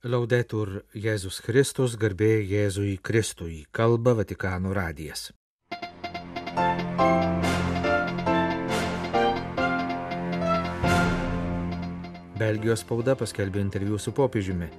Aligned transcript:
Laudetur 0.00 0.86
Jėzus 0.96 1.42
Kristus, 1.44 1.92
garbė 2.00 2.38
Jėzui 2.48 2.94
Kristui, 3.04 3.66
kalba 3.68 4.14
Vatikano 4.16 4.70
radijas. 4.72 5.26
Belgijos 12.40 12.80
spauda 12.80 13.12
paskelbė 13.12 13.60
interviu 13.60 13.98
su 14.00 14.14
popiežiumi. 14.16 14.70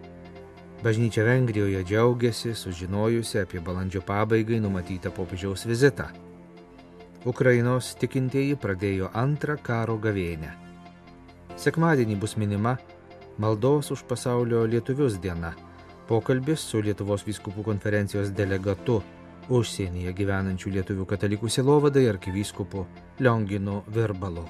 Bažnyčia 0.82 1.22
Vengrijoje 1.28 1.84
džiaugiasi, 1.86 2.56
sužinojusi 2.58 3.44
apie 3.44 3.62
balandžio 3.62 4.02
pabaigai 4.02 4.58
numatytą 4.58 5.12
popiežiaus 5.14 5.68
vizitą. 5.70 6.08
Ukrainos 7.30 7.92
tikintieji 8.02 8.58
pradėjo 8.58 9.14
antrą 9.14 9.60
karo 9.62 10.00
gavėnę. 10.02 10.56
Sekmadienį 11.62 12.18
bus 12.18 12.34
minima 12.42 12.80
Maldos 13.42 13.89
už 13.92 14.04
pasaulio 14.05 14.66
lietuvius 14.70 15.16
diena. 15.18 15.55
Pokalbis 16.06 16.61
su 16.61 16.78
Lietuvos 16.78 17.24
vyskupų 17.25 17.64
konferencijos 17.65 18.29
delegatu 18.38 19.00
užsienyje 19.50 20.14
gyvenančių 20.14 20.74
lietuvių 20.75 21.07
katalikų 21.10 21.50
silovadai 21.50 22.04
arkivyskupu 22.12 22.84
Lionginu 23.18 23.79
Virbalu. 23.96 24.46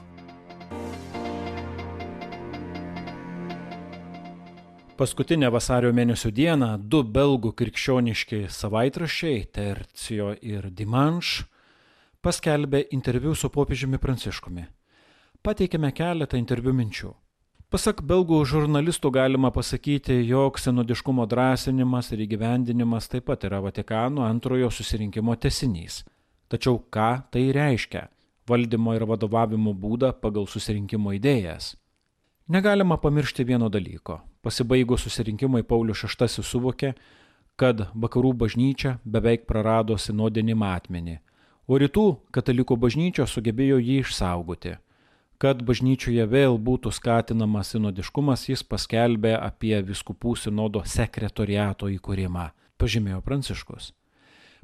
Paskutinę 5.00 5.54
vasario 5.56 5.94
mėnesio 5.96 6.34
dieną 6.36 6.74
du 6.84 7.06
belgų 7.08 7.56
krikščioniški 7.64 8.44
savaitraščiai 8.60 9.48
Tercio 9.56 10.36
ir 10.44 10.68
Dimanš 10.68 11.46
paskelbė 12.20 12.90
interviu 12.92 13.40
su 13.40 13.56
popiežiumi 13.56 14.04
Pranciškumi. 14.04 14.68
Pateikėme 15.40 15.96
keletą 15.96 16.44
interviu 16.44 16.76
minčių. 16.76 17.21
Pasak 17.72 18.02
belgų 18.04 18.42
žurnalistų 18.44 19.14
galima 19.16 19.48
pasakyti, 19.56 20.18
jog 20.28 20.58
senodiškumo 20.60 21.24
drąsinimas 21.32 22.10
ir 22.12 22.26
įgyvendinimas 22.26 23.08
taip 23.08 23.30
pat 23.30 23.46
yra 23.48 23.62
Vatikano 23.64 24.26
antrojo 24.28 24.68
susirinkimo 24.76 25.38
tesinys. 25.40 26.02
Tačiau 26.52 26.82
ką 26.92 27.32
tai 27.32 27.46
reiškia- 27.56 28.10
valdymo 28.52 28.98
ir 28.98 29.06
vadovavimo 29.08 29.72
būdą 29.72 30.12
pagal 30.20 30.50
susirinkimo 30.52 31.16
idėjas? 31.16 31.78
Negalima 32.50 32.98
pamiršti 32.98 33.48
vieno 33.48 33.70
dalyko. 33.70 34.20
Pasibaigus 34.44 35.08
susirinkimui 35.08 35.64
Paulius 35.64 36.04
VI 36.04 36.44
suvokė, 36.44 36.94
kad 37.56 37.88
vakarų 37.96 38.34
bažnyčia 38.34 39.00
beveik 39.06 39.48
prarado 39.48 39.96
sinodinį 39.96 40.56
matmenį, 40.56 41.20
o 41.70 41.80
rytų 41.80 42.18
katalikų 42.34 42.76
bažnyčia 42.78 43.24
sugebėjo 43.24 43.80
jį 43.80 44.00
išsaugoti. 44.04 44.76
Kad 45.42 45.64
bažnyčioje 45.66 46.22
vėl 46.30 46.60
būtų 46.62 46.92
skatinamas 46.94 47.72
sinodiškumas, 47.74 48.44
jis 48.46 48.62
paskelbė 48.62 49.32
apie 49.40 49.74
viskupų 49.82 50.36
sinodo 50.38 50.84
sekretoriato 50.86 51.88
įkūrimą, 51.90 52.44
pažymėjo 52.78 53.24
Pranciškus. 53.26 53.88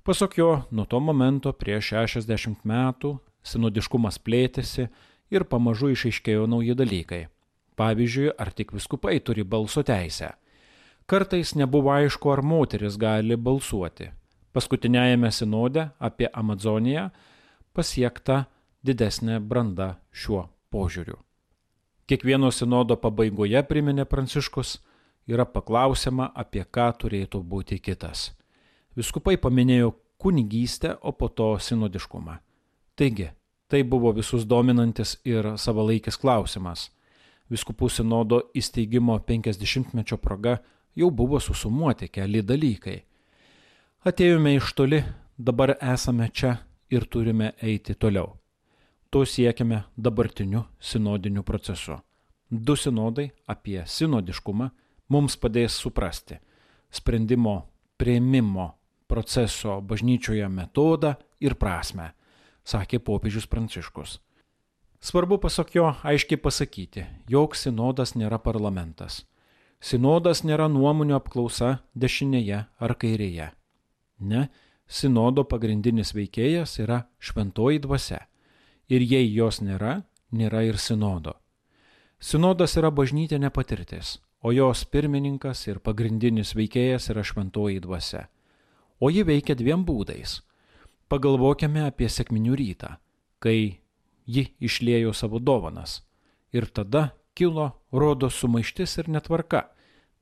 Pasak 0.05 0.35
jo, 0.37 0.51
nuo 0.69 0.85
to 0.85 0.99
momento 1.01 1.49
prieš 1.49 1.95
60 1.95 2.61
metų 2.61 3.15
sinodiškumas 3.41 4.19
plėtėsi 4.21 4.85
ir 5.33 5.45
pamažu 5.49 5.89
išaiškėjo 5.95 6.45
nauji 6.45 6.75
dalykai. 6.77 7.23
Pavyzdžiui, 7.77 8.27
ar 8.37 8.51
tik 8.53 8.75
viskupai 8.77 9.17
turi 9.17 9.41
balso 9.41 9.81
teisę. 9.81 10.35
Kartais 11.09 11.55
nebuvo 11.57 11.89
aišku, 11.95 12.29
ar 12.29 12.43
moteris 12.45 12.99
gali 13.01 13.33
balsuoti. 13.33 14.11
Paskutiniajame 14.53 15.33
sinode 15.33 15.87
apie 15.97 16.29
Amazoniją 16.29 17.07
pasiekta 17.73 18.43
didesnė 18.85 19.39
branda 19.41 19.95
šiuo 20.13 20.45
požiūriu. 20.71 21.17
Kiekvieno 22.07 22.51
sinodo 22.51 22.95
pabaigoje, 22.95 23.59
priminė 23.67 24.05
Pranciškus, 24.07 24.77
yra 25.27 25.45
paklausiama, 25.45 26.31
apie 26.35 26.63
ką 26.63 26.87
turėtų 27.01 27.41
būti 27.43 27.79
kitas. 27.83 28.31
Viskupai 28.95 29.35
paminėjo 29.37 29.91
kunigystę, 30.17 30.95
o 31.01 31.11
po 31.11 31.27
to 31.27 31.57
sinodiškumą. 31.59 32.37
Taigi, 32.95 33.27
tai 33.67 33.83
buvo 33.83 34.13
visus 34.15 34.45
dominantis 34.45 35.17
ir 35.25 35.57
savalaikis 35.57 36.17
klausimas. 36.17 36.87
Viskupų 37.51 37.89
sinodo 37.91 38.41
įsteigimo 38.55 39.19
50-mečio 39.27 40.17
proga 40.17 40.57
jau 40.95 41.11
buvo 41.11 41.39
susumuoti 41.39 42.09
keli 42.09 42.41
dalykai. 42.41 42.97
Atėjome 44.07 44.55
iš 44.57 44.73
toli, 44.73 45.03
dabar 45.37 45.75
esame 45.81 46.29
čia 46.33 46.57
ir 46.89 47.05
turime 47.05 47.53
eiti 47.61 47.95
toliau. 47.95 48.37
To 49.09 49.25
siekiame 49.25 49.83
dabartiniu 49.95 50.63
sinodiniu 50.79 51.43
procesu. 51.43 51.99
Du 52.49 52.75
sinodai 52.75 53.29
apie 53.47 53.83
sinodiškumą 53.87 54.69
mums 55.09 55.37
padės 55.39 55.79
suprasti 55.79 56.39
sprendimo 56.91 57.61
prieimimo 57.97 58.71
proceso 59.07 59.81
bažnyčioje 59.81 60.47
metodą 60.49 61.15
ir 61.39 61.55
prasme, 61.55 62.11
sakė 62.67 62.99
popiežius 62.99 63.47
Pranciškus. 63.47 64.19
Svarbu 64.99 65.37
pasak 65.39 65.75
jo 65.75 65.91
aiškiai 66.03 66.39
pasakyti, 66.41 67.05
jog 67.29 67.55
sinodas 67.55 68.15
nėra 68.15 68.39
parlamentas. 68.43 69.23
Sinodas 69.79 70.41
nėra 70.43 70.67
nuomonių 70.67 71.15
apklausa 71.19 71.77
dešinėje 71.95 72.63
ar 72.65 72.95
kairėje. 72.97 73.51
Ne, 74.19 74.47
sinodo 74.87 75.45
pagrindinis 75.45 76.15
veikėjas 76.17 76.79
yra 76.81 77.05
šventoji 77.21 77.83
dvasia 77.85 78.25
ir 78.89 79.03
jei 79.03 79.27
jos 79.33 79.61
nėra, 79.61 80.01
nėra 80.31 80.63
ir 80.67 80.79
sinodo. 80.79 81.35
Sinodas 82.19 82.77
yra 82.79 82.89
bažnytinė 82.91 83.51
patirtis, 83.53 84.17
o 84.41 84.51
jos 84.51 84.83
pirmininkas 84.89 85.67
ir 85.67 85.79
pagrindinis 85.83 86.55
veikėjas 86.57 87.11
yra 87.13 87.23
šventoji 87.23 87.83
dvasia. 87.83 88.27
O 88.99 89.11
ji 89.13 89.23
veikia 89.27 89.55
dviem 89.55 89.85
būdais. 89.85 90.41
Pagalvokime 91.07 91.85
apie 91.85 92.09
sėkminių 92.09 92.55
rytą, 92.57 92.97
kai 93.39 93.79
ji 94.25 94.43
išlėjo 94.59 95.13
savo 95.13 95.39
dovanas. 95.39 96.01
Ir 96.51 96.65
tada 96.65 97.11
kilo 97.37 97.69
rodo 97.91 98.31
sumaištis 98.33 98.97
ir 98.97 99.11
netvarka, 99.13 99.67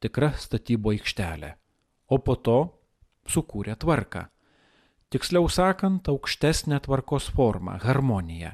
tikra 0.03 0.33
statybo 0.37 0.91
aikštelė. 0.91 1.55
O 2.11 2.19
po 2.19 2.35
to 2.35 2.59
sukūrė 3.25 3.79
tvarką 3.79 4.27
tiksliau 5.15 5.47
sakant, 5.47 6.09
aukštesnę 6.11 6.79
tvarkos 6.83 7.29
formą- 7.31 7.77
harmoniją. 7.87 8.51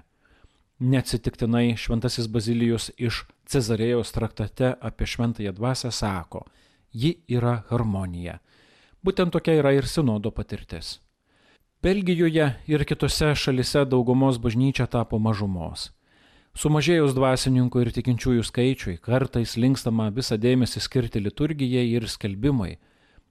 Neatsitiktinai 0.80 1.78
šventasis 1.78 2.28
Bazilijus 2.28 2.92
iš 2.98 3.26
Cezarėjos 3.50 4.12
traktate 4.14 4.76
apie 4.82 5.06
šventąją 5.06 5.52
dvasę 5.54 5.92
sako, 5.92 6.46
ji 6.94 7.18
yra 7.30 7.64
harmonija. 7.70 8.40
Būtent 9.06 9.32
tokia 9.32 9.52
yra 9.58 9.74
ir 9.74 9.88
sinodo 9.88 10.32
patirtis. 10.32 11.00
Belgijoje 11.82 12.56
ir 12.68 12.86
kitose 12.86 13.36
šalise 13.36 13.86
daugumos 13.86 14.38
bažnyčia 14.38 14.88
tapo 14.88 15.20
mažumos. 15.20 15.90
Sumažėjus 16.54 17.16
dvasininkų 17.16 17.82
ir 17.82 17.92
tikinčiųjų 17.92 18.44
skaičiui, 18.44 19.00
kartais 19.02 19.58
linkstama 19.58 20.12
visą 20.12 20.38
dėmesį 20.38 20.80
skirti 20.80 21.20
liturgijai 21.20 21.92
ir 21.92 22.08
skelbimui, 22.08 22.78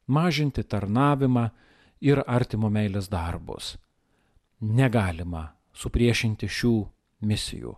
mažinti 0.07 0.63
tarnavimą, 0.63 1.51
ir 2.01 2.23
artimo 2.27 2.71
meilės 2.73 3.09
darbus. 3.13 3.77
Negalima 4.61 5.51
supriešinti 5.77 6.49
šių 6.49 6.75
misijų, 7.25 7.75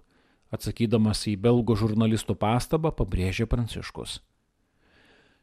atsakydamas 0.54 1.26
į 1.30 1.36
belgų 1.42 1.76
žurnalistų 1.78 2.36
pastabą, 2.38 2.92
pabrėžė 2.94 3.46
Pranciškus. 3.50 4.20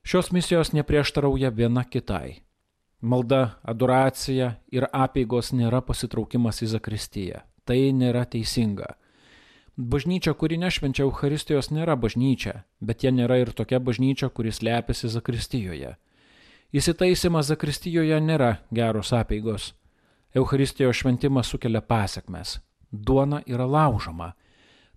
Šios 0.04 0.32
misijos 0.32 0.72
neprieštarauja 0.74 1.52
viena 1.52 1.84
kitai. 1.84 2.42
Malda, 3.00 3.60
adoracija 3.64 4.56
ir 4.76 4.88
apėgos 4.92 5.54
nėra 5.56 5.80
pasitraukimas 5.86 6.64
į 6.64 6.74
Zakristiją. 6.74 7.44
Tai 7.64 7.78
nėra 7.96 8.26
teisinga. 8.26 8.96
Bažnyčia, 9.80 10.34
kuri 10.36 10.58
nešvenčia 10.60 11.06
Euharistijos, 11.06 11.70
nėra 11.72 11.96
bažnyčia, 11.96 12.66
bet 12.84 13.06
jie 13.06 13.14
nėra 13.16 13.38
ir 13.40 13.54
tokia 13.56 13.80
bažnyčia, 13.80 14.28
kuris 14.28 14.60
lepiasi 14.66 15.08
Zakristijoje. 15.08 15.94
Įsitaisimas 16.70 17.48
Zakristijoje 17.50 18.20
nėra 18.22 18.60
geros 18.70 19.10
apėgos. 19.18 19.72
Euharistijos 20.38 21.00
šventimas 21.00 21.48
sukelia 21.50 21.82
pasiekmes. 21.82 22.60
Duona 22.94 23.40
yra 23.50 23.66
laužoma. 23.66 24.36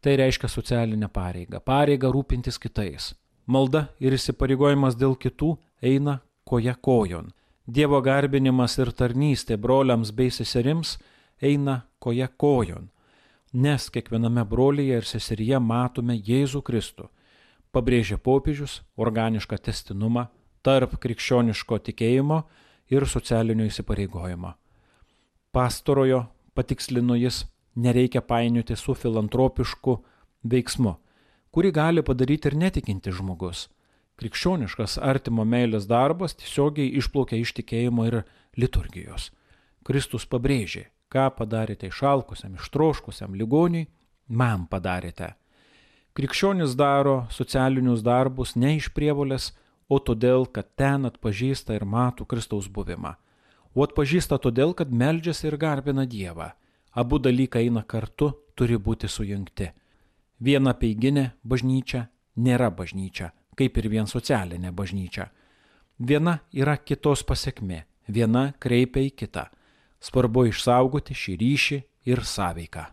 Tai 0.04 0.12
reiškia 0.20 0.50
socialinę 0.52 1.08
pareigą, 1.08 1.62
pareigą 1.64 2.10
rūpintis 2.12 2.60
kitais. 2.60 3.14
Malda 3.46 3.86
ir 4.04 4.12
įsipareigojimas 4.12 4.98
dėl 5.00 5.16
kitų 5.16 5.54
eina 5.80 6.18
koja 6.44 6.74
kojon. 6.76 7.32
Dievo 7.64 8.02
garbinimas 8.04 8.76
ir 8.76 8.92
tarnystė 8.92 9.56
broliams 9.56 10.12
bei 10.12 10.28
seserims 10.28 10.98
eina 11.40 11.86
koja 11.98 12.28
kojon. 12.28 12.90
Nes 13.52 13.88
kiekviename 13.88 14.44
brolyje 14.44 15.00
ir 15.00 15.08
seseryje 15.08 15.56
matome 15.72 16.20
Jėzų 16.20 16.60
Kristų. 16.68 17.08
Pabrėžia 17.72 18.20
popiežius 18.20 18.82
organišką 19.00 19.56
testinumą 19.56 20.28
tarp 20.62 20.96
krikščioniško 21.02 21.78
tikėjimo 21.88 22.42
ir 22.92 23.06
socialinio 23.08 23.66
įsipareigojimo. 23.70 24.54
Pastorojo, 25.52 26.24
patikslino 26.54 27.16
jis, 27.18 27.44
nereikia 27.74 28.22
painioti 28.24 28.76
su 28.76 28.94
filantropišku 28.94 29.98
veiksmu, 30.48 30.96
kurį 31.52 31.72
gali 31.76 32.04
padaryti 32.06 32.50
ir 32.50 32.58
netikinti 32.64 33.12
žmogus. 33.12 33.68
Krikščioniškas 34.20 34.98
artimo 35.00 35.44
meilės 35.48 35.88
darbas 35.88 36.36
tiesiogiai 36.38 36.92
išplaukia 37.00 37.40
iš 37.40 37.54
tikėjimo 37.58 38.06
ir 38.08 38.18
liturgijos. 38.56 39.30
Kristus 39.82 40.26
pabrėžė, 40.28 40.86
ką 41.12 41.30
padarėte 41.36 41.88
išalkusiam, 41.88 42.54
ištroškusiam 42.56 43.34
ligoniui, 43.34 43.88
man 44.28 44.68
padarėte. 44.70 45.32
Krikščionis 46.12 46.76
daro 46.76 47.26
socialinius 47.32 48.04
darbus 48.04 48.54
ne 48.54 48.76
iš 48.76 48.90
prievolės, 48.92 49.52
o 49.88 49.98
todėl, 49.98 50.46
kad 50.46 50.68
ten 50.76 51.06
atpažįsta 51.08 51.74
ir 51.76 51.84
mato 51.84 52.24
Kristaus 52.24 52.68
buvimą. 52.68 53.14
O 53.74 53.84
atpažįsta 53.86 54.38
todėl, 54.38 54.74
kad 54.76 54.92
meldžiasi 54.92 55.48
ir 55.48 55.56
garbina 55.56 56.04
Dievą. 56.06 56.52
Abu 56.92 57.18
dalykai 57.18 57.66
eina 57.66 57.82
kartu, 57.88 58.32
turi 58.54 58.76
būti 58.76 59.08
sujungti. 59.08 59.70
Viena 60.42 60.74
peiginė 60.74 61.30
bažnyčia 61.44 62.06
nėra 62.36 62.70
bažnyčia, 62.70 63.32
kaip 63.56 63.78
ir 63.78 63.88
vien 63.88 64.06
socialinė 64.06 64.72
bažnyčia. 64.72 65.30
Viena 65.98 66.40
yra 66.52 66.76
kitos 66.76 67.22
pasiekmė, 67.24 67.84
viena 68.08 68.52
kreipia 68.58 69.04
į 69.06 69.12
kitą. 69.16 69.48
Svarbu 70.02 70.48
išsaugoti 70.50 71.14
šį 71.14 71.36
ryšį 71.42 71.82
ir 72.10 72.24
sąveiką. 72.26 72.88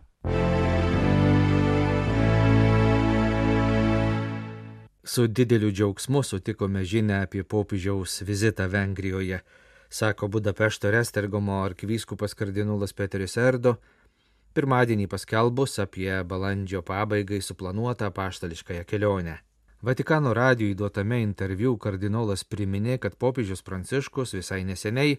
Su 5.02 5.26
dideliu 5.26 5.70
džiaugsmu 5.72 6.22
sutikome 6.22 6.84
žinę 6.84 7.22
apie 7.24 7.42
popiežiaus 7.44 8.22
vizitą 8.22 8.66
Vengrijoje, 8.68 9.38
sako 9.88 10.28
Budapešto 10.28 10.90
Restergomo 10.90 11.62
arkivyskupas 11.64 12.34
kardinolas 12.34 12.92
Peteris 12.92 13.36
Erdo, 13.40 13.78
pirmadienį 14.52 15.06
paskelbus 15.08 15.78
apie 15.80 16.10
balandžio 16.24 16.82
pabaigai 16.82 17.40
suplanuotą 17.40 18.10
paštališkąją 18.10 18.84
kelionę. 18.84 19.38
Vatikano 19.82 20.34
radijui 20.34 20.76
duotame 20.76 21.22
interviu 21.22 21.78
kardinolas 21.78 22.44
priminė, 22.44 22.98
kad 22.98 23.16
popiežius 23.16 23.64
Pranciškus 23.64 24.36
visai 24.36 24.64
neseniai 24.68 25.16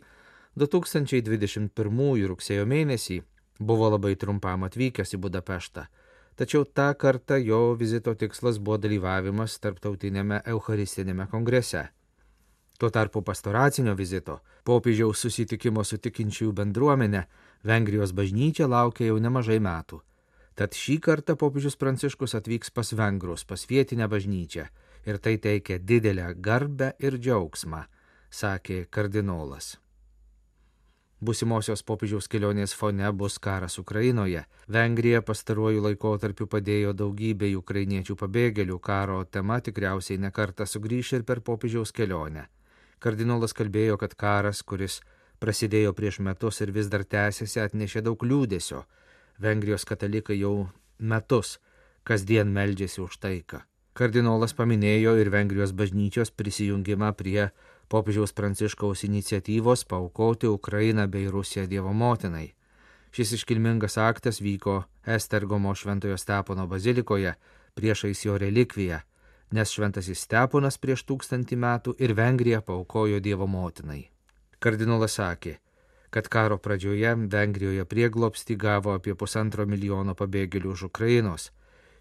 2021 0.62 2.28
rugsėjo 2.30 2.70
mėnesį 2.70 3.22
buvo 3.60 3.90
labai 3.90 4.14
trumpam 4.16 4.70
atvykęs 4.70 5.18
į 5.18 5.22
Budapeštą 5.26 5.88
tačiau 6.36 6.66
tą 6.66 6.92
kartą 6.96 7.38
jo 7.42 7.76
vizito 7.80 8.14
tikslas 8.16 8.60
buvo 8.60 8.78
dalyvavimas 8.82 9.58
tarptautinėme 9.64 10.42
Eucharistinėme 10.54 11.28
kongrese. 11.32 11.88
Tuo 12.80 12.90
tarpu 12.90 13.22
pastoracinio 13.22 13.94
vizito, 13.96 14.40
popiežiaus 14.66 15.20
susitikimo 15.22 15.84
su 15.86 16.00
tikinčiųjų 16.02 16.54
bendruomenė, 16.58 17.26
Vengrijos 17.62 18.10
bažnyčia 18.18 18.66
laukia 18.66 19.12
jau 19.12 19.20
nemažai 19.22 19.60
metų. 19.62 20.00
Tad 20.58 20.74
šį 20.74 20.96
kartą 21.06 21.36
popiežius 21.38 21.78
Pranciškus 21.78 22.34
atvyks 22.40 22.74
pas 22.74 22.90
vengrus, 22.98 23.46
pas 23.46 23.68
vietinę 23.70 24.08
bažnyčią 24.10 24.66
ir 25.06 25.18
tai 25.18 25.38
teikia 25.38 25.78
didelę 25.80 26.34
garbę 26.36 26.92
ir 27.00 27.18
džiaugsmą, 27.22 27.86
sakė 28.30 28.86
kardinolas. 28.90 29.76
Būsimosios 31.22 31.84
popiežiaus 31.86 32.26
kelionės 32.34 32.72
fone 32.74 33.10
bus 33.14 33.36
karas 33.38 33.78
Ukrainoje. 33.78 34.42
Vengrija 34.74 35.20
pastaruoju 35.22 35.84
laikotarpiu 35.86 36.48
padėjo 36.50 36.96
daugybei 36.98 37.54
ukrainiečių 37.60 38.16
pabėgėlių. 38.18 38.80
Karo 38.82 39.20
tema 39.26 39.60
tikriausiai 39.62 40.18
nekarta 40.18 40.66
sugrįš 40.66 41.14
ir 41.20 41.24
per 41.24 41.44
popiežiaus 41.46 41.94
kelionę. 41.94 42.48
Kardinolas 42.98 43.54
kalbėjo, 43.54 44.00
kad 44.02 44.18
karas, 44.18 44.64
kuris 44.66 45.00
prasidėjo 45.38 45.94
prieš 45.94 46.20
metus 46.26 46.62
ir 46.66 46.74
vis 46.74 46.90
dar 46.90 47.06
tęsiasi, 47.06 47.60
atnešė 47.68 48.02
daug 48.10 48.26
liūdėsio. 48.26 48.82
Vengrijos 49.42 49.86
katalikai 49.86 50.40
jau 50.42 50.72
metus 50.98 51.60
kasdien 52.04 52.50
meldžiasi 52.50 53.02
už 53.06 53.22
taiką. 53.22 53.62
Kardinolas 53.94 54.54
paminėjo 54.58 55.18
ir 55.22 55.30
Vengrijos 55.30 55.74
bažnyčios 55.78 56.34
prisijungimą 56.34 57.14
prie 57.14 57.52
popiežiaus 57.92 58.34
Pranciškaus 58.38 59.04
iniciatyvos 59.04 59.84
paukoti 59.92 60.48
Ukrainą 60.48 61.08
bei 61.12 61.28
Rusiją 61.28 61.68
Dievo 61.68 61.94
motinai. 61.94 62.54
Šis 63.12 63.34
iškilmingas 63.38 63.98
aktas 63.98 64.40
vyko 64.42 64.84
Estergomo 65.06 65.76
Šventojo 65.76 66.18
Stepono 66.18 66.68
bazilikoje 66.68 67.34
priešais 67.76 68.26
jo 68.26 68.38
relikviją, 68.38 69.00
nes 69.52 69.74
Šventasis 69.76 70.24
Steponas 70.24 70.78
prieš 70.78 71.04
tūkstantį 71.10 71.58
metų 71.66 71.96
ir 72.00 72.16
Vengrija 72.16 72.62
paukojo 72.62 73.20
Dievo 73.20 73.48
motinai. 73.48 74.06
Kardinolas 74.64 75.18
sakė, 75.20 75.58
kad 76.12 76.28
karo 76.28 76.58
pradžioje 76.58 77.16
Vengrijoje 77.34 77.86
prieglopsti 77.86 78.56
gavo 78.56 78.94
apie 78.96 79.16
pusantro 79.16 79.66
milijono 79.66 80.16
pabėgėlių 80.16 80.78
iš 80.78 80.86
Ukrainos. 80.88 81.50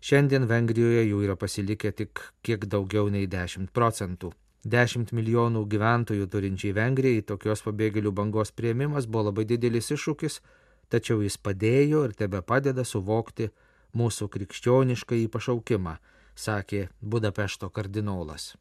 Šiandien 0.00 0.46
Vengrijoje 0.50 1.02
jų 1.08 1.24
yra 1.26 1.36
pasilikę 1.36 1.92
tik 1.92 2.22
kiek 2.46 2.66
daugiau 2.74 3.10
nei 3.10 3.26
10 3.26 3.70
procentų. 3.74 4.32
10 4.64 5.14
milijonų 5.16 5.64
gyventojų 5.72 6.26
turinčiai 6.28 6.74
Vengrijai 6.76 7.22
tokios 7.24 7.62
pabėgėlių 7.64 8.12
bangos 8.12 8.52
prieimimas 8.52 9.06
buvo 9.06 9.30
labai 9.30 9.46
didelis 9.48 9.88
iššūkis, 9.94 10.40
tačiau 10.92 11.22
jis 11.24 11.38
padėjo 11.40 12.04
ir 12.04 12.12
tebe 12.12 12.42
padeda 12.42 12.84
suvokti 12.84 13.48
mūsų 13.96 14.28
krikščionišką 14.28 15.16
į 15.24 15.28
pašaukimą, 15.32 15.96
sakė 16.36 16.88
Budapešto 17.00 17.70
kardinolas. 17.72 18.54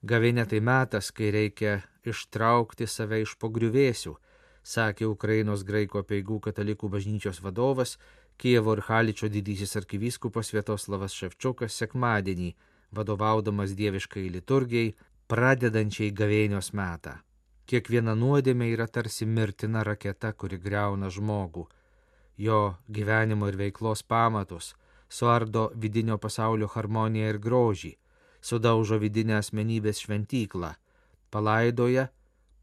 Gavinė 0.00 0.46
tai 0.46 0.60
metas, 0.62 1.10
kai 1.10 1.30
reikia 1.34 1.80
ištraukti 2.06 2.86
save 2.86 3.20
iš 3.24 3.34
pogriuvėsių, 3.38 4.14
sakė 4.62 5.10
Ukrainos 5.10 5.66
graiko 5.66 6.02
peigų 6.06 6.38
katalikų 6.46 6.88
bažnyčios 6.88 7.42
vadovas 7.42 7.98
Kievo 8.40 8.72
ir 8.72 8.80
Haličio 8.86 9.28
didysis 9.28 9.76
arkivyskupas 9.76 10.48
Vietoslavas 10.54 11.12
Ševčiukas 11.12 11.74
sekmadienį, 11.76 12.54
vadovaudamas 12.96 13.74
dieviškai 13.76 14.22
liturgijai, 14.36 14.94
pradedančiai 15.28 16.14
gavėnios 16.20 16.70
metą. 16.80 17.18
Kiekviena 17.68 18.14
nuodėmė 18.16 18.70
yra 18.76 18.86
tarsi 18.88 19.28
mirtina 19.28 19.82
raketa, 19.84 20.30
kuri 20.32 20.56
greuna 20.56 21.10
žmogų, 21.16 21.66
jo 22.46 22.62
gyvenimo 22.88 23.52
ir 23.52 23.60
veiklos 23.60 24.02
pamatus, 24.14 24.72
suardo 25.18 25.66
vidinio 25.84 26.16
pasaulio 26.24 26.70
harmoniją 26.72 27.34
ir 27.34 27.42
grožį, 27.44 27.92
sudaužo 28.40 29.02
vidinę 29.04 29.36
asmenybės 29.42 30.00
šventyklą, 30.06 30.72
palaidoja 31.30 32.08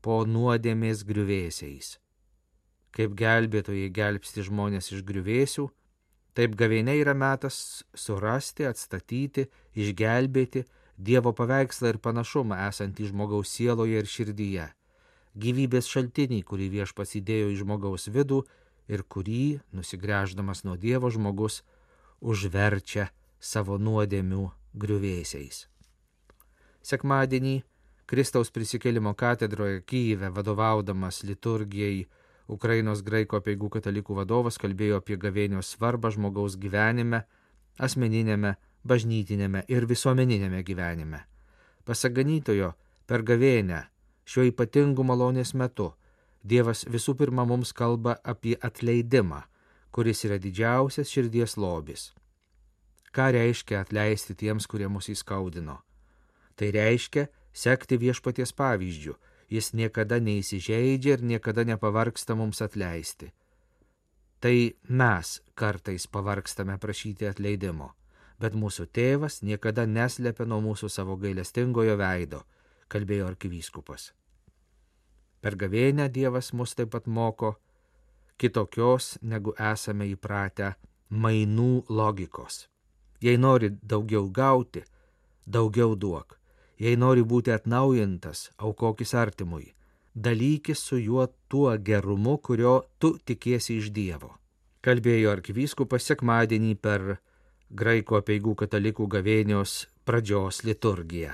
po 0.01 0.23
nuodėmės 0.25 1.05
griuvėsiais 1.05 1.95
kaip 2.97 3.13
gelbėtojai 3.17 3.91
gelbsti 3.93 4.45
žmonės 4.47 4.89
iš 4.95 5.03
griuvėsių, 5.05 5.67
taip 6.37 6.55
gavėnė 6.57 6.97
yra 7.03 7.13
metas 7.13 7.83
surasti, 7.93 8.65
atstatyti, 8.65 9.47
išgelbėti 9.77 10.65
Dievo 10.97 11.29
paveikslą 11.37 11.91
ir 11.91 11.99
panašumą 12.01 12.57
esantį 12.71 13.11
žmogaus 13.11 13.51
sieloje 13.53 13.99
ir 14.01 14.07
širdyje, 14.09 14.63
gyvybės 15.37 15.85
šaltinį, 15.93 16.39
kurį 16.41 16.71
viešpas 16.73 17.13
įdėjo 17.19 17.51
į 17.53 17.59
žmogaus 17.59 18.09
vidų 18.09 18.39
ir 18.89 19.03
kurį, 19.05 19.59
nusigręždamas 19.77 20.63
nuo 20.65 20.73
Dievo 20.73 21.11
žmogus, 21.13 21.61
užverčia 22.17 23.11
savo 23.37 23.77
nuodėmių 23.77 24.47
griuvėsiais. 24.73 25.67
Sekmadienį 26.81 27.59
Kristaus 28.09 28.49
prisikėlimo 28.55 29.13
katedroje 29.13 29.83
Kyjive 29.85 30.31
vadovaudamas 30.33 31.21
liturgijai 31.27 32.07
Ukrainos 32.47 33.03
graiko 33.03 33.41
peigų 33.43 33.69
katalikų 33.75 34.15
vadovas 34.21 34.57
kalbėjo 34.61 35.01
apie 35.01 35.17
gavėnios 35.19 35.73
svarbą 35.75 36.13
žmogaus 36.15 36.55
gyvenime, 36.55 37.25
asmeninėme, 37.77 38.55
bažnytinėme 38.87 39.65
ir 39.67 39.85
visuomeninėme 39.85 40.63
gyvenime. 40.63 41.25
Pasak 41.83 42.15
ganytojo, 42.19 42.73
per 43.07 43.23
gavėnę, 43.27 43.83
šiuo 44.25 44.47
ypatingu 44.51 45.03
malonės 45.03 45.53
metu, 45.53 45.91
Dievas 46.47 46.85
visų 46.87 47.17
pirma 47.19 47.43
mums 47.43 47.73
kalba 47.75 48.13
apie 48.23 48.55
atleidimą, 48.63 49.41
kuris 49.91 50.23
yra 50.23 50.37
didžiausias 50.39 51.09
širdies 51.11 51.57
lobis. 51.59 52.13
Ką 53.11 53.31
reiškia 53.35 53.81
atleisti 53.81 54.35
tiems, 54.37 54.67
kurie 54.69 54.87
mus 54.87 55.09
įskaudino? 55.11 55.79
Tai 56.55 56.69
reiškia 56.71 57.25
sekti 57.51 57.97
viešpaties 57.99 58.53
pavyzdžių 58.55 59.17
jis 59.49 59.73
niekada 59.73 60.19
neįsižeidžia 60.19 61.17
ir 61.17 61.23
niekada 61.23 61.63
nepavarksta 61.67 62.35
mums 62.35 62.61
atleisti. 62.61 63.31
Tai 64.39 64.55
mes 64.89 65.41
kartais 65.55 66.07
pavarkstame 66.07 66.77
prašyti 66.77 67.25
atleidimo, 67.29 67.93
bet 68.39 68.53
mūsų 68.53 68.85
tėvas 68.93 69.41
niekada 69.41 69.87
neslėpia 69.89 70.45
nuo 70.45 70.61
mūsų 70.61 70.91
savo 70.93 71.17
gailestingojo 71.17 71.97
veido, 71.97 72.43
kalbėjo 72.87 73.31
arkivyskupas. 73.31 74.11
Per 75.41 75.55
gavėnę 75.55 76.09
Dievas 76.09 76.51
mus 76.53 76.75
taip 76.75 76.91
pat 76.93 77.07
moko 77.07 77.55
kitokios, 78.37 79.17
negu 79.21 79.53
esame 79.57 80.07
įpratę, 80.13 80.73
mainų 81.09 81.87
logikos. 81.89 82.67
Jei 83.21 83.37
nori 83.37 83.71
daugiau 83.81 84.29
gauti, 84.29 84.83
daugiau 85.45 85.95
duok. 85.95 86.36
Jei 86.77 86.93
nori 86.95 87.23
būti 87.25 87.49
atnaujintas, 87.49 88.51
aukokis 88.61 89.15
artimui, 89.17 89.71
dalykis 90.13 90.83
su 90.89 90.99
juo 91.01 91.25
tuo 91.49 91.71
gerumu, 91.77 92.37
kurio 92.37 92.83
tu 92.99 93.15
tikiesi 93.25 93.79
iš 93.81 93.89
Dievo. 93.95 94.35
Kalbėjo 94.85 95.31
arkivyskupas 95.33 96.05
sekmadienį 96.05 96.75
per 96.77 97.17
graikų 97.73 98.21
apieigų 98.21 98.53
katalikų 98.61 99.09
gavėnios 99.17 99.87
pradžios 100.05 100.61
liturgiją. 100.63 101.33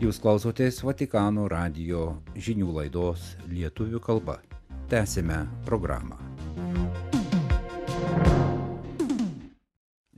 Jūs 0.00 0.18
klausotės 0.18 0.82
Vatikano 0.82 1.46
radio 1.52 2.16
žinių 2.34 2.74
laidos 2.80 3.34
lietuvių 3.46 4.02
kalba. 4.02 4.40
Tęsime 4.90 5.44
programą. 5.68 6.18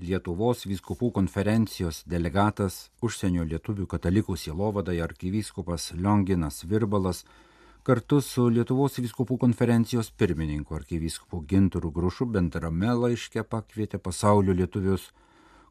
Lietuvos 0.02 0.64
vyskupų 0.66 1.12
konferencijos 1.14 2.00
delegatas 2.10 2.88
užsienio 3.06 3.44
lietuvių 3.46 3.86
katalikų 3.86 4.34
sielovadai 4.34 4.96
arkivyskupas 5.04 5.92
Lionginas 5.94 6.64
Virbalas 6.66 7.20
kartu 7.86 8.18
su 8.18 8.48
Lietuvos 8.50 8.98
vyskupų 8.98 9.38
konferencijos 9.44 10.10
pirmininku 10.10 10.74
arkivyskupu 10.74 11.44
Gintaru 11.46 11.92
Grušu 11.94 12.26
bendrame 12.26 12.90
laiške 13.04 13.46
pakvietė 13.46 14.02
pasaulio 14.02 14.58
lietuvius 14.58 15.12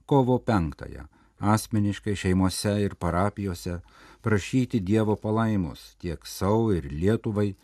kovo 0.08 0.40
penktąją 0.40 1.10
asmeniškai 1.42 2.16
šeimose 2.16 2.78
ir 2.86 2.96
parapijose 2.96 3.80
prašyti 4.22 4.80
Dievo 4.80 5.16
palaimus 5.16 5.96
tiek 6.00 6.28
savo 6.28 6.72
ir 6.72 6.88
Lietuvai, 6.88 7.56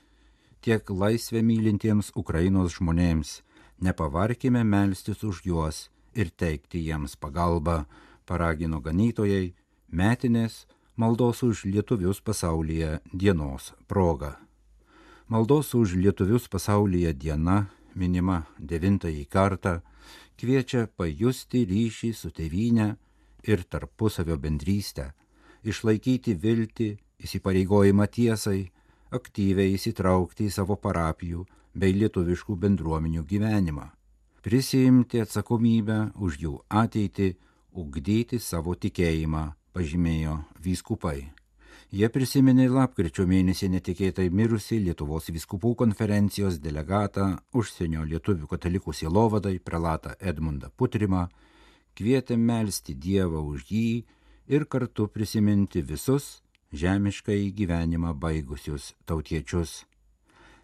tiek 0.61 0.89
laisvę 0.89 1.43
mylintiems 1.45 2.11
Ukrainos 2.15 2.75
žmonėms. 2.75 3.41
Nepavarkime 3.79 4.63
melstis 4.65 5.23
už 5.23 5.45
juos 5.45 5.87
ir 6.17 6.33
teikti 6.33 6.81
jiems 6.87 7.15
pagalbą, 7.21 7.85
paragino 8.27 8.81
ganytojai 8.81 9.53
metinės 9.89 10.65
maldos 10.97 11.43
už 11.45 11.65
lietuvius 11.69 12.19
pasaulyje 12.25 12.99
dienos 13.13 13.73
proga. 13.87 14.37
Maldos 15.27 15.73
už 15.75 15.95
lietuvius 15.95 16.47
pasaulyje 16.49 17.13
diena, 17.13 17.67
minima 17.95 18.45
devintąjį 18.57 19.25
kartą, 19.29 19.81
kviečia 20.39 20.87
pajusti 20.97 21.65
ryšį 21.69 22.13
su 22.13 22.31
tėvynė 22.31 22.87
ir 23.47 23.63
tarpusavio 23.69 24.37
bendrystę, 24.41 25.11
išlaikyti 25.63 26.33
viltį, 26.33 26.89
įsipareigojimą 27.23 28.07
tiesai, 28.07 28.69
aktyviai 29.11 29.75
įsitraukti 29.75 30.47
į 30.47 30.53
savo 30.53 30.77
parapijų 30.81 31.45
bei 31.77 31.93
lietuviškų 31.93 32.57
bendruomenių 32.63 33.23
gyvenimą, 33.29 33.87
prisijimti 34.45 35.21
atsakomybę 35.23 36.11
už 36.15 36.37
jų 36.43 36.53
ateitį, 36.69 37.33
ugdyti 37.77 38.39
savo 38.41 38.75
tikėjimą, 38.75 39.43
pažymėjo 39.73 40.37
vyskupai. 40.63 41.29
Jie 41.87 42.09
prisiminė 42.11 42.65
lapkričio 42.67 43.23
mėnesį 43.29 43.69
netikėtai 43.71 44.25
mirusį 44.27 44.81
Lietuvos 44.89 45.29
viskupų 45.31 45.71
konferencijos 45.79 46.57
delegatą 46.59 47.37
užsienio 47.55 48.03
lietuvių 48.03 48.49
katalikų 48.51 48.91
sielovadai 48.91 49.55
prelatą 49.63 50.17
Edmundą 50.19 50.67
Putrimą, 50.75 51.29
kvietė 51.95 52.35
melstį 52.35 52.97
Dievą 53.05 53.39
už 53.53 53.71
jį 53.71 54.03
ir 54.51 54.65
kartu 54.67 55.07
prisiminti 55.07 55.81
visus 55.81 56.41
žemiškai 56.73 57.53
gyvenimą 57.55 58.11
baigusius 58.19 58.91
tautiečius. 59.07 59.85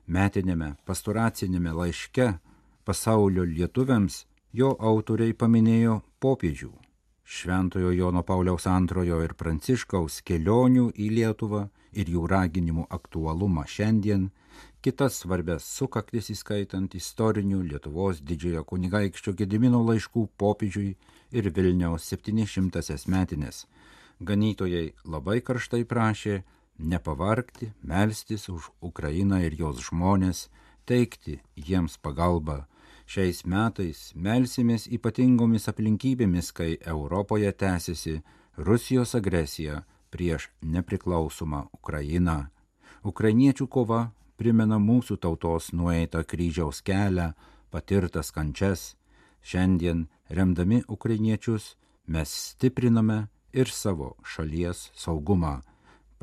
Metinėme 0.08 0.74
pastoracinėme 0.84 1.72
laiške 1.72 2.34
pasaulio 2.86 3.46
lietuviams 3.48 4.24
jo 4.54 4.76
autoriai 4.80 5.34
paminėjo 5.34 6.02
popiežių 6.24 6.74
Šventojo 7.26 7.92
Jono 7.92 8.24
Pauliaus 8.24 8.68
antrojo 8.68 9.22
ir 9.24 9.34
Pranciškaus 9.40 10.20
kelionių 10.28 10.90
į 11.00 11.08
Lietuvą 11.18 11.64
ir 11.96 12.10
jų 12.12 12.26
raginimų 12.28 12.88
aktualumą 12.92 13.64
šiandien, 13.70 14.28
kitas 14.84 15.22
svarbės 15.24 15.66
sukaktis 15.78 16.30
įskaitant 16.34 16.96
istorinių 17.00 17.62
Lietuvos 17.70 18.20
didžiojo 18.22 18.66
kunigaikščio 18.68 19.34
Gedimino 19.40 19.80
laiškų 19.88 20.26
popiežiui 20.38 20.98
ir 21.32 21.50
Vilniaus 21.56 22.10
700-asias 22.12 23.08
metinės. 23.08 23.64
Ganytojai 24.20 24.92
labai 25.08 25.40
karštai 25.42 25.86
prašė 25.88 26.42
nepavarkti, 26.78 27.72
melstis 27.82 28.50
už 28.50 28.70
Ukrainą 28.82 29.40
ir 29.48 29.56
jos 29.56 29.80
žmonės, 29.88 30.50
teikti 30.86 31.40
jiems 31.56 31.98
pagalbą. 31.98 32.66
Šiais 33.06 33.44
metais 33.46 34.14
melsimės 34.16 34.88
ypatingomis 34.88 35.68
aplinkybėmis, 35.72 36.52
kai 36.56 36.78
Europoje 36.88 37.52
tęsiasi 37.52 38.22
Rusijos 38.58 39.16
agresija 39.16 39.84
prieš 40.14 40.50
nepriklausomą 40.62 41.68
Ukrainą. 41.74 42.48
Ukrainiečių 43.04 43.68
kova 43.68 44.02
primena 44.38 44.80
mūsų 44.80 45.20
tautos 45.20 45.74
nueitą 45.74 46.24
kryžiaus 46.24 46.82
kelią, 46.82 47.34
patirtas 47.72 48.32
kančias, 48.32 48.94
Šiandien, 49.44 50.08
remdami 50.30 50.84
ukrainiečius, 50.88 51.76
mes 52.08 52.32
stipriname 52.32 53.28
ir 53.52 53.68
savo 53.68 54.14
šalies 54.24 54.88
saugumą, 54.96 55.60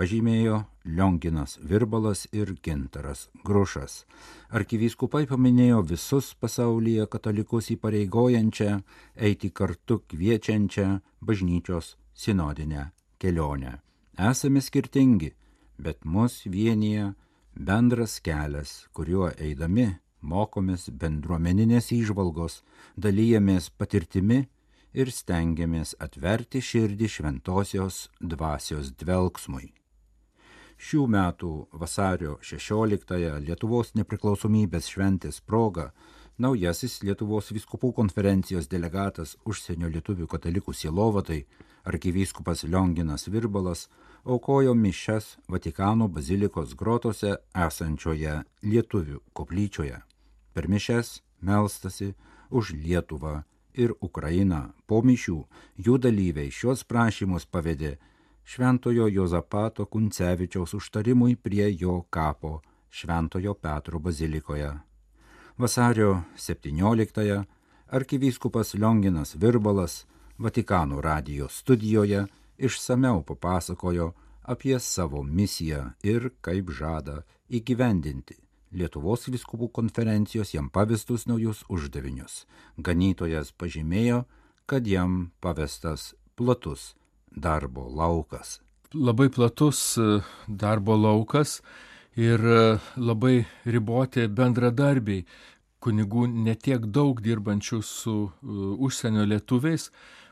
pažymėjo 0.00 0.62
Lionginas 0.88 1.58
Virbalas 1.60 2.24
ir 2.32 2.54
Gintaras 2.64 3.26
Grušas. 3.44 4.06
Arkivyskupai 4.48 5.26
paminėjo 5.28 5.82
visus 5.90 6.30
pasaulyje 6.40 7.04
katalikus 7.12 7.68
įpareigojančią, 7.74 8.78
eiti 9.28 9.50
kartu 9.52 9.98
kviečiančią 10.08 10.86
bažnyčios 11.20 11.98
sinodinę 12.16 12.86
kelionę. 13.20 13.74
Esame 14.16 14.62
skirtingi, 14.64 15.34
bet 15.76 16.04
mus 16.04 16.46
vienyje 16.48 17.10
bendras 17.52 18.16
kelias, 18.24 18.86
kuriuo 18.96 19.28
eidami 19.36 19.90
mokomės 20.22 20.88
bendruomeninės 21.02 21.92
įžvalgos, 21.96 22.62
dalyjamės 22.96 23.68
patirtimi 23.76 24.46
ir 24.96 25.12
stengiamės 25.12 25.92
atverti 26.00 26.64
širdį 26.64 27.12
šventosios 27.18 28.06
dvasios 28.20 28.94
dvelgsmui. 28.96 29.70
Šių 30.80 31.02
metų 31.12 31.50
vasario 31.76 32.38
16-ąją 32.40 33.34
Lietuvos 33.44 33.90
nepriklausomybės 33.98 34.86
šventės 34.88 35.42
proga 35.44 35.90
naujasis 36.40 37.02
Lietuvos 37.04 37.50
viskupų 37.52 37.90
konferencijos 37.98 38.70
delegatas 38.72 39.34
užsienio 39.44 39.90
lietuvių 39.92 40.30
katalikų 40.32 40.72
sielovadai 40.72 41.42
arkivyskupas 41.84 42.64
Lionginas 42.64 43.28
Virbalas 43.28 43.90
aukojo 44.24 44.72
mišes 44.74 45.36
Vatikano 45.52 46.08
bazilikos 46.08 46.72
grotose 46.72 47.36
esančioje 47.66 48.40
lietuvių 48.64 49.20
koplyčioje. 49.36 50.00
Per 50.56 50.68
mišes 50.68 51.18
melstasi 51.44 52.14
už 52.48 52.72
Lietuvą 52.72 53.42
ir 53.76 53.92
Ukrainą. 54.00 54.70
Po 54.88 55.04
mišių 55.04 55.42
jų 55.76 56.00
dalyviai 56.08 56.48
šios 56.48 56.88
prašymus 56.88 57.44
pavedė 57.44 57.98
Šventojo 58.44 59.06
Jozapato 59.08 59.84
Kuncevičiaus 59.86 60.74
užtarimui 60.74 61.36
prie 61.36 61.76
jo 61.80 62.02
kapo 62.10 62.60
Šventojo 62.90 63.54
Petro 63.54 63.98
bazilikoje. 63.98 64.72
Vasario 65.58 66.22
17-ąją 66.36 67.44
arkivyskupas 67.86 68.74
Lionginas 68.74 69.34
Virbalas 69.34 70.06
Vatikano 70.38 71.00
radijos 71.00 71.58
studijoje 71.58 72.26
išsameu 72.58 73.22
papasakojo 73.22 74.12
apie 74.42 74.78
savo 74.80 75.22
misiją 75.22 75.90
ir 76.02 76.30
kaip 76.40 76.70
žada 76.70 77.22
įgyvendinti 77.50 78.50
Lietuvos 78.70 79.26
viskupų 79.26 79.66
konferencijos 79.74 80.52
jam 80.54 80.68
pavestus 80.70 81.24
naujus 81.26 81.64
uždavinius. 81.66 82.44
Ganytojas 82.78 83.50
pažymėjo, 83.50 84.22
kad 84.70 84.86
jam 84.86 85.32
pavestas 85.42 86.12
platus 86.38 86.94
darbo 87.30 87.88
laukas. 87.88 88.60
Labai 88.94 89.28
platus 89.28 89.98
e, 89.98 90.20
darbo 90.48 90.96
laukas 90.96 91.60
ir 92.16 92.40
e, 92.40 92.78
labai 92.96 93.44
riboti 93.64 94.26
bendradarbiai, 94.26 95.24
kunigų 95.80 96.26
netiek 96.28 96.84
daug 96.90 97.22
dirbančių 97.22 97.80
su 97.86 98.16
e, 98.26 98.30
užsienio 98.82 99.24
lietuviais, 99.30 99.90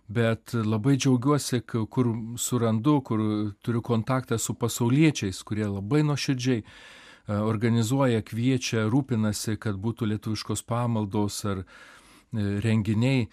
bet 0.09 0.55
labai 0.55 0.97
džiaugiuosi, 0.97 1.63
kur 1.69 2.11
surandu, 2.37 3.01
kur 3.05 3.23
turiu 3.63 3.83
kontaktą 3.85 4.39
su 4.39 4.57
pasauliečiais, 4.57 5.43
kurie 5.45 5.69
labai 5.69 6.03
nuoširdžiai 6.09 6.65
organizuoja, 7.29 8.23
kviečia, 8.25 8.87
rūpinasi, 8.89 9.59
kad 9.61 9.77
būtų 9.77 10.09
lietuviškos 10.09 10.65
pamaldos 10.65 11.43
ar 11.45 11.61
renginiai. 12.33 13.29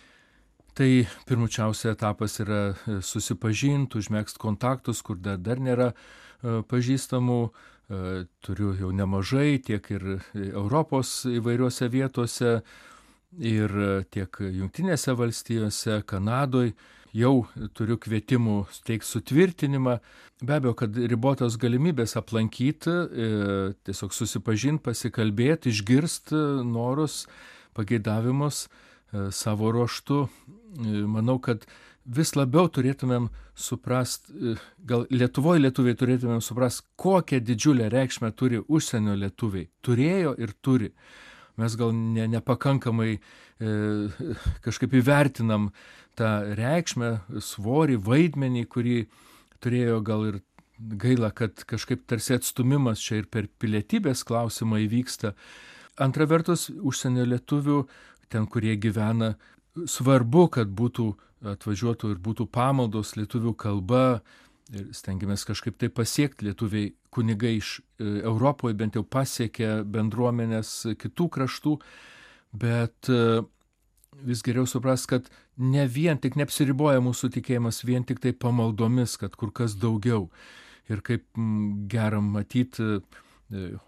Tai 0.76 1.06
pirmučiausia 1.24 1.94
etapas 1.96 2.34
yra 2.44 2.74
e, 2.74 2.98
susipažinti, 3.00 4.02
užmėgsti 4.02 4.42
kontaktus, 4.44 5.00
kur 5.06 5.16
dar, 5.16 5.40
dar 5.40 5.62
nėra 5.64 5.94
pažįstamų. 6.44 7.40
Turiu 8.42 8.72
jau 8.74 8.90
nemažai 8.98 9.60
tiek 9.62 9.86
ir 9.94 10.04
Europos 10.34 11.20
įvairiuose 11.30 11.86
vietose, 11.94 12.52
ir 13.38 13.74
tiek 14.10 14.40
Junktinėse 14.42 15.14
valstijose, 15.18 16.00
Kanadoje 16.10 16.74
jau 17.16 17.46
turiu 17.78 18.00
kvietimų 18.02 18.66
steigti 18.74 19.08
sutvirtinimą. 19.08 20.00
Be 20.44 20.58
abejo, 20.58 20.74
kad 20.82 20.98
ribotos 20.98 21.60
galimybės 21.62 22.18
aplankyti, 22.20 22.92
e, 22.92 23.30
tiesiog 23.88 24.18
susipažinti, 24.18 24.84
pasikalbėti, 24.90 25.72
išgirsti 25.72 26.42
norus, 26.68 27.24
pageidavimus 27.78 28.66
savo 29.32 29.72
ruoštų. 29.72 30.26
Manau, 30.78 31.38
kad 31.40 31.66
vis 32.06 32.34
labiau 32.36 32.70
turėtumėm 32.70 33.30
suprast, 33.58 34.30
gal 34.86 35.06
Lietuvoje 35.10 35.64
lietuviai 35.64 35.98
turėtumėm 35.98 36.42
suprast, 36.44 36.84
kokią 37.00 37.40
didžiulę 37.44 37.90
reikšmę 37.94 38.32
turi 38.38 38.62
užsienio 38.62 39.16
lietuviai. 39.20 39.70
Turėjo 39.86 40.36
ir 40.38 40.54
turi. 40.62 40.92
Mes 41.56 41.76
gal 41.80 41.94
ne, 41.96 42.26
nepakankamai 42.28 43.14
e, 43.16 43.20
kažkaip 44.66 44.98
įvertinam 45.00 45.70
tą 46.20 46.32
reikšmę, 46.60 47.12
svorį, 47.40 47.96
vaidmenį, 48.04 48.66
kurį 48.72 48.98
turėjo 49.64 50.02
gal 50.04 50.28
ir 50.30 50.42
gaila, 50.80 51.32
kad 51.32 51.64
kažkaip 51.68 52.04
tarsi 52.10 52.36
atstumimas 52.36 53.00
čia 53.00 53.22
ir 53.22 53.30
per 53.32 53.48
pilietybės 53.48 54.26
klausimą 54.28 54.82
įvyksta. 54.84 55.32
Antra 56.04 56.28
vertus, 56.28 56.68
užsienio 56.68 57.24
lietuvių, 57.32 57.86
ten, 58.28 58.50
kurie 58.52 58.76
gyvena, 58.76 59.36
svarbu, 59.84 60.48
kad 60.56 60.72
būtų 60.72 61.12
atvažiuotų 61.56 62.16
ir 62.16 62.22
būtų 62.24 62.48
pamaldos 62.54 63.16
lietuvių 63.20 63.54
kalba. 63.60 64.22
Ir 64.74 64.88
stengiamės 64.98 65.44
kažkaip 65.46 65.76
tai 65.78 65.92
pasiekti 65.94 66.48
lietuviai 66.48 66.94
kunigai 67.14 67.60
iš 67.60 67.78
e, 67.78 68.24
Europoje, 68.26 68.74
bent 68.78 68.96
jau 68.98 69.04
pasiekė 69.06 69.84
bendruomenės 69.94 70.72
kitų 70.98 71.28
kraštų, 71.36 71.76
bet 72.58 73.12
e, 73.14 73.44
vis 74.26 74.42
geriau 74.46 74.66
supras, 74.66 75.06
kad 75.06 75.30
ne 75.62 75.86
vien 75.86 76.18
tik 76.18 76.40
neapsiriboja 76.40 77.04
mūsų 77.06 77.30
tikėjimas 77.38 77.84
vien 77.86 78.08
tik 78.10 78.24
tai 78.24 78.34
pamaldomis, 78.34 79.20
kad 79.22 79.38
kur 79.38 79.54
kas 79.54 79.78
daugiau. 79.78 80.32
Ir 80.90 81.06
kaip 81.06 81.26
geram 81.92 82.34
matyti 82.34 82.90
e, 82.98 83.00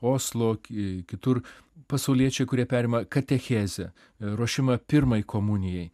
Oslo, 0.06 0.56
kitur 0.62 1.42
pasauliečiai, 1.88 2.48
kurie 2.48 2.66
perima 2.70 3.06
katechezę, 3.06 3.92
ruošimą 4.38 4.78
pirmai 4.88 5.24
komunijai 5.24 5.90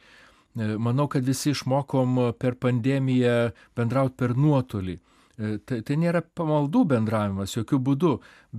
E, 0.55 0.77
manau, 0.77 1.07
kad 1.09 1.25
visi 1.25 1.49
išmokom 1.51 2.19
per 2.37 2.55
pandemiją 2.61 3.49
bendrauti 3.77 4.17
per 4.21 4.35
nuotolį. 4.37 4.95
E, 5.33 5.55
tai, 5.65 5.79
tai 5.81 5.97
nėra 5.97 6.21
pamaldų 6.37 6.83
bendravimas, 6.91 7.55
jokių 7.57 7.79
būdų, 7.87 8.11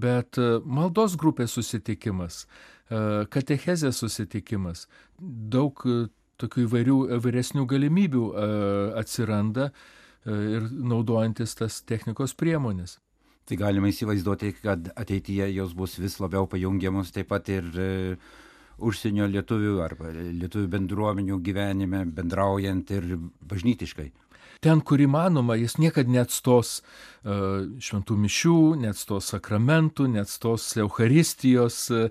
bet 0.03 0.41
e, 0.43 0.49
maldos 0.65 1.19
grupės 1.21 1.55
susitikimas, 1.59 2.47
katechezės 3.33 3.97
susitikimas, 4.03 4.83
daug 5.19 5.81
tokių 6.39 6.67
įvairių 6.67 6.97
vyresnių 7.25 7.65
galimybių 7.67 8.25
atsiranda 9.01 9.71
ir 10.29 10.67
naudojantis 10.93 11.57
tas 11.57 11.79
technikos 11.89 12.37
priemonės. 12.37 12.99
Tai 13.45 13.59
galima 13.61 13.91
įsivaizduoti, 13.93 14.55
kad 14.65 14.89
ateityje 14.97 15.51
jos 15.53 15.75
bus 15.77 15.99
vis 16.01 16.17
labiau 16.23 16.47
pajungiamos 16.49 17.13
taip 17.13 17.29
pat 17.29 17.51
ir 17.53 17.67
užsienio 18.81 19.27
lietuvių 19.31 19.75
arba 19.85 20.11
lietuvių 20.15 20.71
bendruomenių 20.73 21.39
gyvenime, 21.45 22.05
bendraujant 22.17 22.91
ir 22.97 23.19
bažnytiškai. 23.51 24.09
Ten, 24.65 24.81
kur 24.81 25.03
įmanoma, 25.05 25.59
jis 25.61 25.77
niekada 25.77 26.09
neatstos 26.09 26.79
uh, 26.81 27.67
šventų 27.85 28.17
mišių, 28.23 28.59
neatstos 28.81 29.29
sakramentų, 29.35 30.07
neatstos 30.15 30.71
Euharistijos, 30.81 31.83
uh, 31.93 32.07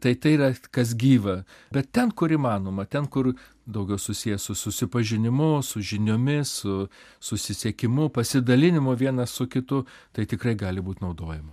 tai 0.00 0.14
tai 0.16 0.32
yra 0.38 0.48
kas 0.72 0.94
gyva. 0.96 1.42
Bet 1.74 1.90
ten, 1.92 2.14
kur 2.16 2.32
įmanoma, 2.32 2.86
ten, 2.88 3.10
kur 3.12 3.34
daugiau 3.68 4.00
susijęs 4.00 4.48
su 4.48 4.56
susipažinimu, 4.56 5.62
su 5.62 5.82
žiniomis, 5.84 6.54
su 6.62 6.88
susisiekimu, 7.20 8.08
pasidalinimu 8.08 8.96
vienas 8.96 9.36
su 9.36 9.46
kitu, 9.46 9.84
tai 10.12 10.24
tikrai 10.26 10.56
gali 10.56 10.80
būti 10.80 11.04
naudojama. 11.04 11.52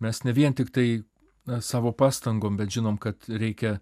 Mes 0.00 0.24
ne 0.24 0.32
vien 0.32 0.56
tik 0.56 0.72
tai 0.72 0.88
na, 1.46 1.60
savo 1.60 1.92
pastangom, 1.92 2.56
bet 2.56 2.72
žinom, 2.72 2.96
kad 2.98 3.20
reikia 3.28 3.78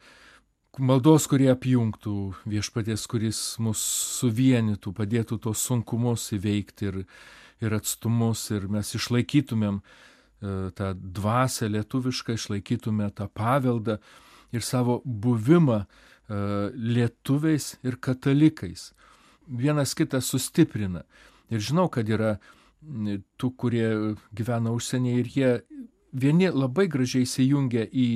maldos, 0.81 1.27
kurie 1.29 1.51
apjungtų 1.53 2.17
viešpaties, 2.49 3.05
kuris 3.11 3.41
mus 3.63 3.83
suvienytų, 4.21 4.93
padėtų 4.97 5.39
tos 5.45 5.65
sunkumus 5.67 6.31
įveikti 6.37 6.89
ir, 6.89 7.03
ir 7.61 7.77
atstumus 7.77 8.47
ir 8.55 8.69
mes 8.73 8.95
išlaikytumėm 8.97 9.83
e, 9.83 10.71
tą 10.77 10.93
dvasę 10.97 11.69
lietuvišką, 11.73 12.39
išlaikytume 12.39 13.11
tą 13.17 13.29
paveldą 13.29 13.99
ir 14.53 14.65
savo 14.65 15.01
buvimą 15.05 15.83
e, 15.83 15.87
lietuviais 16.73 17.75
ir 17.85 18.01
katalikais. 18.01 18.93
Vienas 19.47 19.93
kitą 19.99 20.23
sustiprina. 20.25 21.05
Ir 21.53 21.61
žinau, 21.61 21.91
kad 21.93 22.09
yra 22.09 22.39
tų, 22.81 23.53
kurie 23.61 23.89
gyvena 24.35 24.73
užsienyje 24.73 25.21
ir 25.21 25.29
jie 25.37 25.51
vieni 26.13 26.49
labai 26.53 26.89
gražiai 26.89 27.27
įsijungia 27.27 27.85
į 27.93 28.09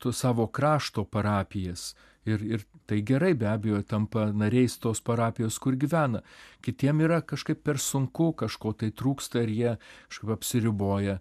tu 0.00 0.12
savo 0.12 0.46
krašto 0.46 1.04
parapijas. 1.04 1.94
Ir, 2.24 2.42
ir 2.44 2.64
tai 2.88 3.00
gerai 3.06 3.32
be 3.34 3.48
abejo 3.48 3.80
tampa 3.88 4.26
nariais 4.32 4.76
tos 4.80 5.00
parapijos, 5.00 5.58
kur 5.58 5.76
gyvena. 5.76 6.20
Kitiem 6.64 7.00
yra 7.06 7.20
kažkaip 7.24 7.62
per 7.64 7.80
sunku, 7.80 8.32
kažko 8.36 8.74
tai 8.76 8.90
trūksta 8.92 9.44
ir 9.44 9.52
jie 9.56 9.74
kažkaip 10.10 10.32
apsiriboja 10.36 11.16
e, 11.16 11.20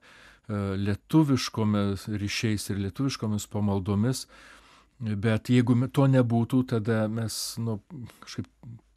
lietuviškomis 0.85 2.07
ryšiais 2.11 2.69
ir 2.73 2.83
lietuviškomis 2.85 3.47
pamaldomis. 3.51 4.25
Bet 4.99 5.47
jeigu 5.47 5.77
to 5.95 6.09
nebūtų, 6.11 6.65
tada 6.75 7.05
mes 7.07 7.35
nu, 7.63 7.77
kažkaip 8.25 8.49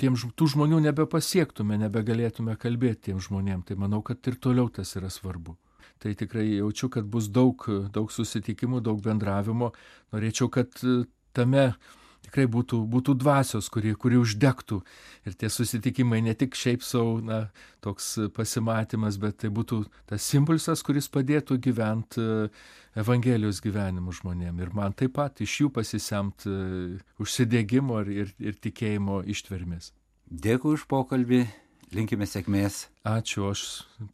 tiem, 0.02 0.18
tų 0.18 0.48
žmonių 0.56 0.80
nebepasiektume, 0.88 1.78
nebegalėtume 1.84 2.58
kalbėti 2.58 3.12
tiem 3.12 3.22
žmonėm. 3.22 3.62
Tai 3.62 3.78
manau, 3.78 4.02
kad 4.02 4.18
ir 4.26 4.42
toliau 4.42 4.66
tas 4.74 4.96
yra 4.98 5.10
svarbu 5.10 5.54
tai 6.02 6.14
tikrai 6.18 6.46
jaučiu, 6.58 6.90
kad 6.92 7.08
bus 7.08 7.30
daug, 7.32 7.64
daug 7.94 8.12
susitikimų, 8.12 8.82
daug 8.84 9.02
bendravimo. 9.04 9.72
Norėčiau, 10.14 10.50
kad 10.52 10.78
e, 10.84 11.02
tame 11.36 11.70
tikrai 12.22 12.46
būtų, 12.50 12.78
būtų 12.88 13.14
dvasios, 13.20 13.68
kuri, 13.72 13.94
kuri 13.98 14.18
uždegtų. 14.20 14.80
Ir 15.26 15.36
tie 15.38 15.50
susitikimai 15.52 16.22
ne 16.24 16.34
tik 16.38 16.56
šiaip 16.58 16.84
savo, 16.86 17.18
na, 17.24 17.46
toks 17.84 18.14
pasimatymas, 18.36 19.18
bet 19.22 19.40
tai 19.42 19.50
būtų 19.54 19.82
tas 20.10 20.28
impulsas, 20.38 20.84
kuris 20.86 21.10
padėtų 21.12 21.58
gyventi 21.62 22.22
e, 22.22 22.52
Evangelijos 23.02 23.62
gyvenimu 23.64 24.12
žmonėm. 24.12 24.60
Ir 24.60 24.72
man 24.76 24.92
taip 24.96 25.16
pat 25.16 25.40
iš 25.44 25.62
jų 25.62 25.72
pasisemt 25.74 26.46
e, 26.46 26.56
užsidėgymo 27.22 28.02
ir, 28.04 28.14
ir, 28.24 28.32
ir 28.52 28.62
tikėjimo 28.62 29.22
ištvermės. 29.32 29.92
Dėkui 30.32 30.76
už 30.78 30.86
pokalbį 30.88 31.44
linkime 31.94 32.26
sėkmės. 32.28 32.86
Ačiū, 33.08 33.48
aš 33.52 33.62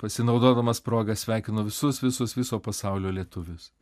pasinaudodamas 0.00 0.82
progą 0.84 1.16
sveikinu 1.16 1.66
visus, 1.68 2.02
visus 2.02 2.36
viso 2.36 2.60
pasaulio 2.60 3.12
lietuvius. 3.14 3.72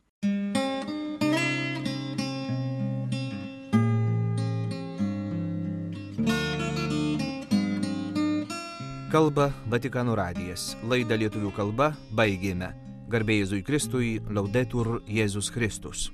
Kalba 9.07 9.53
Vatikano 9.71 10.17
radijas. 10.19 10.73
Laidą 10.83 11.15
lietuvių 11.15 11.53
kalba 11.55 11.93
baigėme. 12.11 12.73
Garbėjai 13.07 13.45
Jėzui 13.45 13.63
Kristui, 13.63 14.09
laudetur 14.27 14.97
Jėzus 15.07 15.47
Kristus. 15.55 16.09